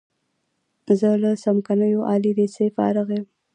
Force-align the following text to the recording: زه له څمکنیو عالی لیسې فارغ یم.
زه 0.99 1.09
له 1.23 1.31
څمکنیو 1.43 2.07
عالی 2.09 2.31
لیسې 2.39 2.65
فارغ 2.75 3.07
یم. 3.15 3.25